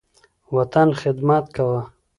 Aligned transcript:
وطن، 0.55 0.87
خدمت 1.01 1.45
کومه 1.55 1.81